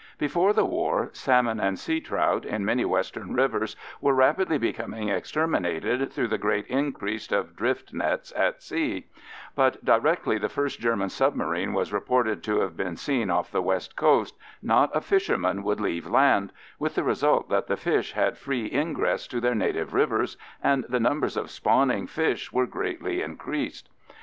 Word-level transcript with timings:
Before 0.17 0.51
the 0.51 0.65
war 0.65 1.11
salmon 1.13 1.59
and 1.59 1.77
sea 1.77 1.99
trout 2.01 2.43
in 2.43 2.65
many 2.65 2.83
western 2.85 3.35
rivers 3.35 3.75
were 4.01 4.15
rapidly 4.15 4.57
becoming 4.57 5.09
exterminated 5.09 6.11
through 6.11 6.29
the 6.29 6.39
great 6.39 6.65
increase 6.65 7.31
of 7.31 7.55
drift 7.55 7.93
nets 7.93 8.33
at 8.35 8.63
sea; 8.63 9.05
but 9.53 9.85
directly 9.85 10.39
the 10.39 10.49
first 10.49 10.79
German 10.79 11.09
submarine 11.09 11.71
was 11.73 11.93
reported 11.93 12.41
to 12.45 12.61
have 12.61 12.75
been 12.75 12.95
seen 12.97 13.29
off 13.29 13.51
the 13.51 13.61
west 13.61 13.95
coast 13.95 14.35
not 14.63 14.89
a 14.95 15.01
fisherman 15.01 15.61
would 15.61 15.79
leave 15.79 16.07
land, 16.07 16.51
with 16.79 16.95
the 16.95 17.03
result 17.03 17.49
that 17.49 17.67
the 17.67 17.77
fish 17.77 18.13
had 18.13 18.39
free 18.39 18.71
ingress 18.73 19.27
to 19.27 19.39
their 19.39 19.53
native 19.53 19.93
rivers, 19.93 20.35
and 20.63 20.83
the 20.89 20.99
numbers 20.99 21.37
of 21.37 21.51
spawning 21.51 22.07
fish 22.07 22.51
were 22.51 22.65
greatly 22.65 23.21
increased. 23.21 23.87